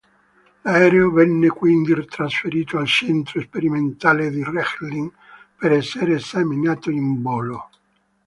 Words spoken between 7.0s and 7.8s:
volo.